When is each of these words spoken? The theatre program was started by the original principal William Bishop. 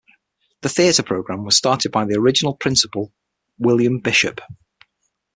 The 0.61 0.69
theatre 0.69 1.03
program 1.03 1.45
was 1.45 1.55
started 1.57 1.91
by 1.91 2.05
the 2.05 2.15
original 2.17 2.55
principal 2.55 3.13
William 3.59 3.99
Bishop. 3.99 4.41